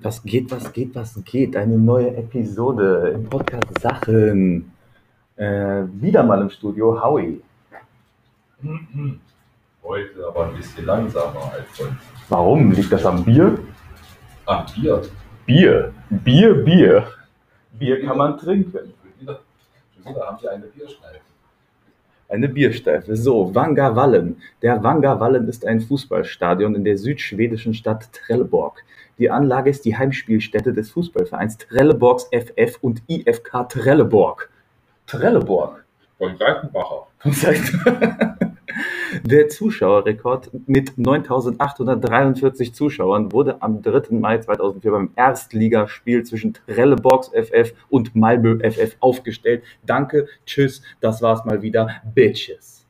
[0.00, 1.56] Was geht, was geht, was geht?
[1.56, 4.70] Eine neue Episode im Podcast Sachen.
[5.36, 7.40] Äh, wieder mal im Studio, Howie.
[9.82, 11.96] Heute aber ein bisschen langsamer als sonst.
[12.28, 12.72] Warum?
[12.72, 13.58] Liegt das am Bier?
[14.44, 15.02] Ach, Bier.
[15.46, 15.94] Bier.
[16.10, 17.06] Bier, Bier.
[17.72, 18.92] Bier kann man trinken.
[19.24, 21.20] Schon wieder haben Sie eine Bierschneife.
[22.28, 23.16] Eine Biersteife.
[23.16, 24.42] So, Vangavallen.
[24.62, 28.82] Der Vangavallen ist ein Fußballstadion in der südschwedischen Stadt Trelleborg.
[29.18, 34.50] Die Anlage ist die Heimspielstätte des Fußballvereins Trelleborgs FF und IFK Trelleborg.
[35.06, 35.84] Trelleborg.
[36.18, 37.06] Von Greifenbacher.
[39.26, 44.14] Der Zuschauerrekord mit 9.843 Zuschauern wurde am 3.
[44.14, 49.64] Mai 2004 beim Erstligaspiel zwischen Trelleborgs FF und Malmö FF aufgestellt.
[49.84, 52.85] Danke, tschüss, das war's mal wieder, Bitches.